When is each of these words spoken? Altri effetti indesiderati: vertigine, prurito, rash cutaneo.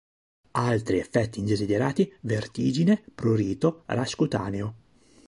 Altri 0.53 0.97
effetti 0.97 1.37
indesiderati: 1.37 2.11
vertigine, 2.21 3.03
prurito, 3.13 3.83
rash 3.85 4.15
cutaneo. 4.15 4.73